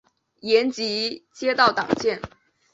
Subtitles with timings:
[0.39, 2.19] 延吉街道党建